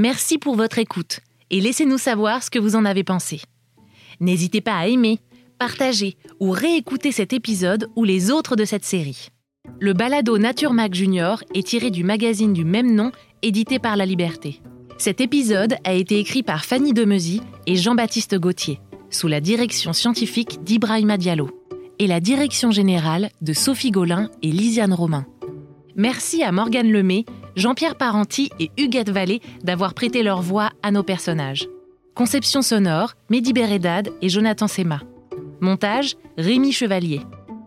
Merci 0.00 0.38
pour 0.38 0.56
votre 0.56 0.78
écoute 0.78 1.20
et 1.50 1.60
laissez-nous 1.60 1.98
savoir 1.98 2.42
ce 2.42 2.48
que 2.48 2.58
vous 2.58 2.74
en 2.74 2.86
avez 2.86 3.04
pensé. 3.04 3.42
N'hésitez 4.18 4.62
pas 4.62 4.78
à 4.78 4.86
aimer, 4.86 5.18
partager 5.58 6.16
ou 6.40 6.52
réécouter 6.52 7.12
cet 7.12 7.34
épisode 7.34 7.86
ou 7.96 8.04
les 8.04 8.30
autres 8.30 8.56
de 8.56 8.64
cette 8.64 8.86
série. 8.86 9.28
Le 9.78 9.92
balado 9.92 10.38
Nature 10.38 10.72
Mag 10.72 10.94
Junior 10.94 11.44
est 11.54 11.66
tiré 11.66 11.90
du 11.90 12.02
magazine 12.02 12.54
du 12.54 12.64
même 12.64 12.94
nom 12.94 13.12
édité 13.42 13.78
par 13.78 13.94
La 13.96 14.06
Liberté. 14.06 14.62
Cet 14.96 15.20
épisode 15.20 15.76
a 15.84 15.92
été 15.92 16.18
écrit 16.18 16.42
par 16.42 16.64
Fanny 16.64 16.94
Demesy 16.94 17.42
et 17.66 17.76
Jean-Baptiste 17.76 18.36
Gauthier, 18.36 18.80
sous 19.10 19.28
la 19.28 19.42
direction 19.42 19.92
scientifique 19.92 20.64
d'Ibrahima 20.64 21.18
Diallo 21.18 21.50
et 21.98 22.06
la 22.06 22.20
direction 22.20 22.70
générale 22.70 23.28
de 23.42 23.52
Sophie 23.52 23.90
Gaulin 23.90 24.30
et 24.40 24.50
Lisiane 24.50 24.94
Romain. 24.94 25.26
Merci 25.94 26.42
à 26.42 26.52
Morgane 26.52 26.90
Lemay, 26.90 27.26
Jean-Pierre 27.60 27.94
Parenti 27.94 28.50
et 28.58 28.70
Huguette 28.78 29.10
Vallée 29.10 29.40
d'avoir 29.62 29.94
prêté 29.94 30.22
leur 30.22 30.40
voix 30.40 30.70
à 30.82 30.90
nos 30.90 31.02
personnages. 31.02 31.68
Conception 32.14 32.62
sonore, 32.62 33.12
Mehdi 33.28 33.52
Beredad 33.52 34.08
et 34.22 34.28
Jonathan 34.28 34.66
Sema. 34.66 35.00
Montage, 35.60 36.16
Rémi 36.38 36.72
Chevalier. 36.72 37.20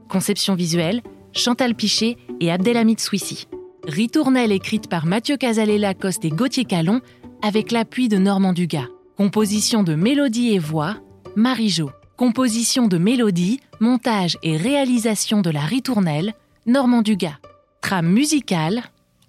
Conception 0.10 0.56
visuelle, 0.56 1.02
Chantal 1.32 1.76
Pichet 1.76 2.18
et 2.40 2.52
Abdelhamid 2.52 3.00
Souissi. 3.00 3.48
Ritournelle 3.88 4.52
écrite 4.52 4.90
par 4.90 5.06
Mathieu 5.06 5.38
Casalet-Lacoste 5.38 6.26
et 6.26 6.30
Gauthier 6.30 6.66
Calon 6.66 7.02
avec 7.44 7.72
l'appui 7.72 8.10
de 8.10 8.18
Normand 8.18 8.54
Dugas. 8.54 8.88
Composition 9.16 9.84
de 9.84 9.94
mélodie 9.94 10.54
et 10.54 10.60
voix, 10.60 10.96
Marie 11.36 11.70
Jo. 11.70 11.92
Composition 12.18 12.88
de 12.88 12.98
mélodie, 12.98 13.60
montage 13.80 14.38
et 14.42 14.58
réalisation 14.58 15.42
de 15.42 15.52
la 15.52 15.62
ritournelle, 15.62 16.34
Normand 16.66 17.04
Dugas. 17.04 17.38
Trame 17.82 18.08
musicale, 18.08 18.82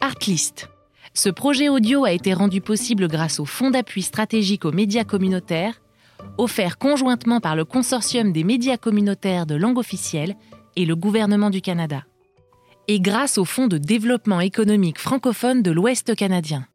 Artlist. 0.04 0.68
Ce 1.14 1.30
projet 1.30 1.70
audio 1.70 2.04
a 2.04 2.12
été 2.12 2.34
rendu 2.34 2.60
possible 2.60 3.08
grâce 3.08 3.40
au 3.40 3.46
Fonds 3.46 3.70
d'appui 3.70 4.02
stratégique 4.02 4.66
aux 4.66 4.70
médias 4.70 5.04
communautaires, 5.04 5.80
offert 6.36 6.76
conjointement 6.76 7.40
par 7.40 7.56
le 7.56 7.64
Consortium 7.64 8.30
des 8.30 8.44
médias 8.44 8.76
communautaires 8.76 9.46
de 9.46 9.54
langue 9.54 9.78
officielle 9.78 10.36
et 10.76 10.84
le 10.84 10.94
gouvernement 10.94 11.48
du 11.48 11.62
Canada. 11.62 12.04
Et 12.86 13.00
grâce 13.00 13.38
au 13.38 13.46
Fonds 13.46 13.66
de 13.66 13.78
développement 13.78 14.42
économique 14.42 14.98
francophone 14.98 15.62
de 15.62 15.70
l'Ouest 15.70 16.14
canadien. 16.14 16.66